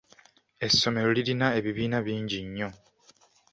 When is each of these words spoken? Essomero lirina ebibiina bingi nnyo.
Essomero 0.65 1.09
lirina 1.15 1.47
ebibiina 1.59 1.97
bingi 2.05 2.39
nnyo. 2.45 2.69